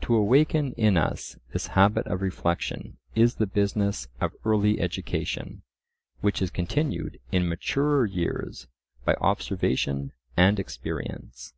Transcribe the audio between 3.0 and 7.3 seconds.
is the business of early education, which is continued